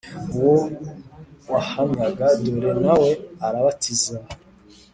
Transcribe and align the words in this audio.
uwo 0.37 0.55
wahamyaga 1.51 2.25
dore 2.43 2.71
na 2.85 2.93
we 3.01 3.11
arabatiza 3.45 4.15